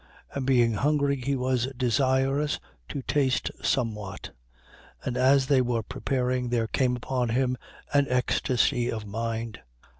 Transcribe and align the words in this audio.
10:10. 0.31 0.35
And 0.37 0.45
being 0.47 0.73
hungry, 0.73 1.17
he 1.17 1.35
was 1.35 1.67
desirous 1.77 2.59
to 2.89 3.03
taste 3.03 3.51
somewhat. 3.61 4.31
And 5.05 5.15
as 5.15 5.45
they 5.45 5.61
were 5.61 5.83
preparing, 5.83 6.49
there 6.49 6.65
came 6.65 6.95
upon 6.95 7.29
him 7.29 7.55
an 7.93 8.07
ecstasy 8.09 8.91
of 8.91 9.05
mind. 9.05 9.59